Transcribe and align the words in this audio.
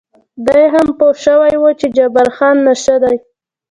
دی 0.45 0.63
هم 0.73 0.87
پوه 0.97 1.13
شوی 1.23 1.55
و 1.57 1.65
چې 1.79 1.87
جبار 1.97 2.29
خان 2.35 2.55
نشه 2.67 2.95
دی. 3.03 3.15